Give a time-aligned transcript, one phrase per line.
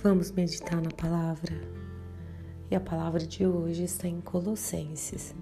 [0.00, 1.60] Vamos meditar na palavra.
[2.70, 5.34] E a palavra de hoje está em Colossenses,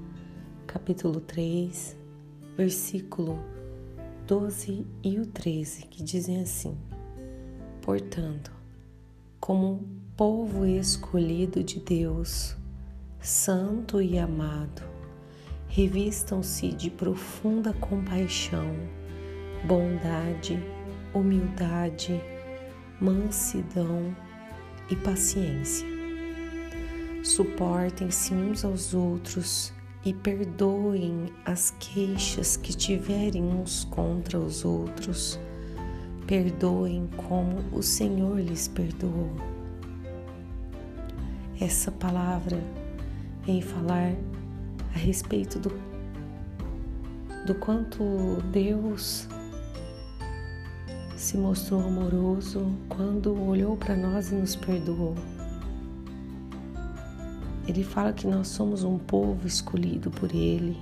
[0.67, 1.95] capítulo 3,
[2.57, 3.39] versículo
[4.27, 6.75] 12 e o 13, que dizem assim:
[7.83, 8.51] Portanto,
[9.39, 12.57] como povo escolhido de Deus,
[13.21, 14.83] santo e amado,
[15.69, 18.75] revistam-se de profunda compaixão,
[19.67, 20.59] bondade,
[21.13, 22.19] humildade,
[22.99, 24.17] mansidão
[24.91, 25.87] e paciência.
[27.23, 29.73] Suportem-se uns aos outros
[30.05, 35.39] e perdoem as queixas que tiverem uns contra os outros.
[36.27, 39.31] Perdoem como o Senhor lhes perdoou.
[41.61, 42.63] Essa palavra
[43.45, 44.15] vem falar
[44.95, 45.73] a respeito do,
[47.45, 48.03] do quanto
[48.53, 49.29] Deus
[51.27, 55.17] se mostrou amoroso quando olhou para nós e nos perdoou.
[57.67, 60.81] Ele fala que nós somos um povo escolhido por Ele.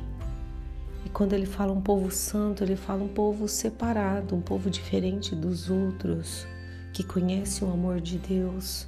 [1.02, 5.34] E quando ele fala um povo santo, ele fala um povo separado, um povo diferente
[5.34, 6.46] dos outros,
[6.92, 8.86] que conhece o amor de Deus.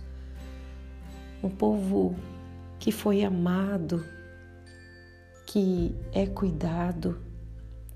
[1.43, 2.15] Um povo
[2.79, 4.05] que foi amado,
[5.47, 7.19] que é cuidado,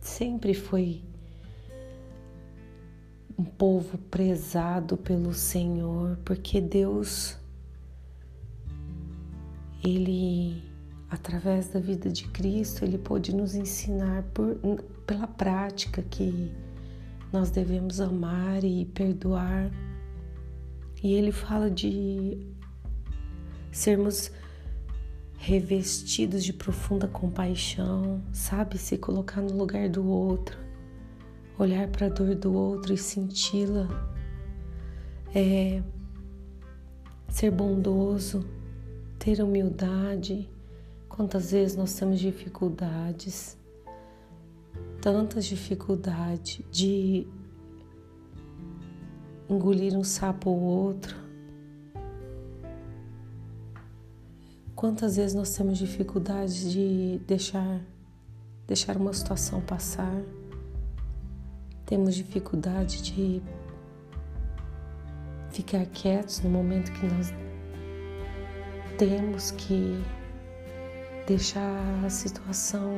[0.00, 1.02] sempre foi
[3.40, 7.38] um povo prezado pelo Senhor, porque Deus,
[9.82, 10.62] Ele,
[11.08, 14.56] através da vida de Cristo, Ele pôde nos ensinar por,
[15.06, 16.52] pela prática que
[17.32, 19.70] nós devemos amar e perdoar.
[21.02, 22.46] E Ele fala de
[23.72, 24.30] sermos
[25.38, 28.76] revestidos de profunda compaixão, sabe?
[28.76, 30.69] Se colocar no lugar do outro
[31.62, 33.86] olhar para a dor do outro e senti-la,
[35.34, 35.82] é
[37.28, 38.44] ser bondoso,
[39.18, 40.48] ter humildade.
[41.08, 43.58] Quantas vezes nós temos dificuldades,
[45.02, 47.26] tantas dificuldades de
[49.48, 51.14] engolir um sapo ou outro.
[54.74, 57.84] Quantas vezes nós temos dificuldades de deixar
[58.66, 60.39] deixar uma situação passar?
[61.90, 63.42] Temos dificuldade de
[65.50, 67.34] ficar quietos no momento que nós
[68.96, 70.00] temos que
[71.26, 72.94] deixar a situação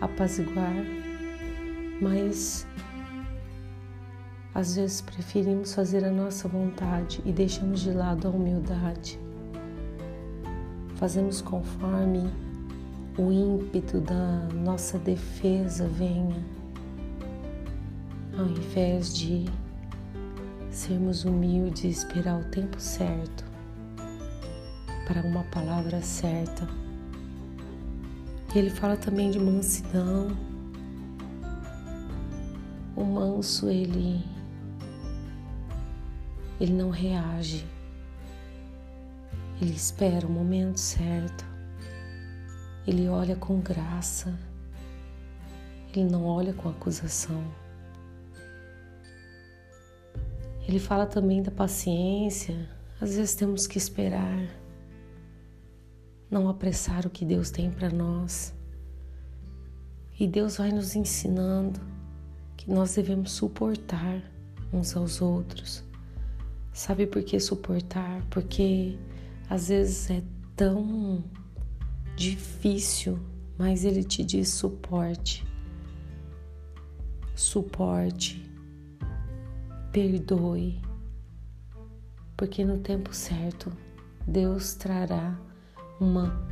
[0.00, 0.72] apaziguar,
[2.00, 2.66] mas
[4.54, 9.20] às vezes preferimos fazer a nossa vontade e deixamos de lado a humildade.
[10.96, 12.32] Fazemos conforme
[13.18, 16.61] o ímpeto da nossa defesa venha
[18.36, 19.44] ao invés de
[20.70, 23.44] sermos humildes e esperar o tempo certo
[25.06, 26.66] para uma palavra certa.
[28.54, 30.28] Ele fala também de mansidão.
[32.94, 34.24] O manso, ele
[36.60, 37.66] ele não reage.
[39.60, 41.44] Ele espera o momento certo.
[42.86, 44.38] Ele olha com graça.
[45.92, 47.42] Ele não olha com acusação.
[50.72, 52.66] Ele fala também da paciência.
[52.98, 54.48] Às vezes temos que esperar,
[56.30, 58.54] não apressar o que Deus tem para nós.
[60.18, 61.78] E Deus vai nos ensinando
[62.56, 64.22] que nós devemos suportar
[64.72, 65.84] uns aos outros.
[66.72, 68.24] Sabe por que suportar?
[68.30, 68.96] Porque
[69.50, 70.22] às vezes é
[70.56, 71.22] tão
[72.16, 73.18] difícil,
[73.58, 75.46] mas Ele te diz suporte.
[77.34, 78.50] Suporte
[79.92, 80.80] perdoe,
[82.34, 83.70] porque no tempo certo
[84.26, 85.38] Deus trará
[86.00, 86.48] uma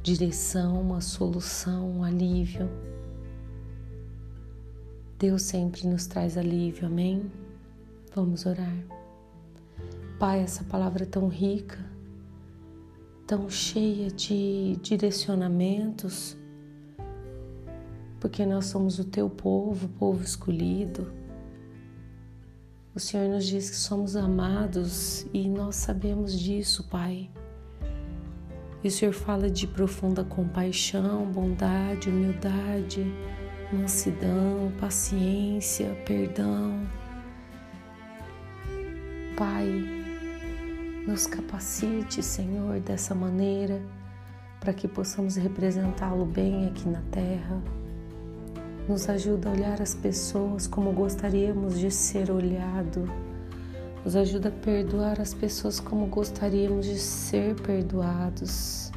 [0.00, 2.70] direção, uma solução, um alívio.
[5.18, 7.30] Deus sempre nos traz alívio, amém?
[8.14, 8.76] Vamos orar.
[10.20, 11.84] Pai, essa palavra é tão rica,
[13.26, 16.36] tão cheia de direcionamentos,
[18.20, 21.21] porque nós somos o teu povo, o povo escolhido
[22.94, 27.30] o Senhor nos diz que somos amados e nós sabemos disso, Pai.
[28.84, 33.06] E o Senhor fala de profunda compaixão, bondade, humildade,
[33.72, 36.86] mansidão, paciência, perdão.
[39.36, 39.68] Pai,
[41.06, 43.80] nos capacite, Senhor, dessa maneira
[44.60, 47.60] para que possamos representá-lo bem aqui na terra
[48.88, 53.08] nos ajuda a olhar as pessoas como gostaríamos de ser olhado,
[54.04, 58.90] Nos ajuda a perdoar as pessoas como gostaríamos de ser perdoados.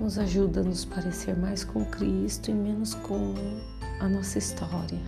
[0.00, 3.34] Nos ajuda a nos parecer mais com Cristo e menos com
[4.00, 4.98] a nossa história.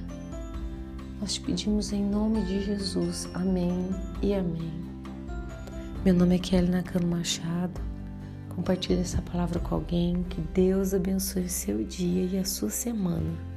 [1.20, 3.28] Nós te pedimos em nome de Jesus.
[3.34, 3.90] Amém
[4.22, 4.72] e amém.
[6.04, 7.80] Meu nome é Kelly Nakano Machado.
[8.54, 10.22] Compartilhe essa palavra com alguém.
[10.30, 13.56] Que Deus abençoe o seu dia e a sua semana.